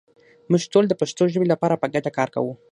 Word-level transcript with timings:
موږ 0.51 0.61
ټول 0.73 0.85
د 0.87 0.93
پښتو 1.01 1.23
ژبې 1.33 1.47
لپاره 1.53 1.79
په 1.81 1.87
ګډه 1.93 2.09
کار 2.17 2.29
کوو. 2.35 2.53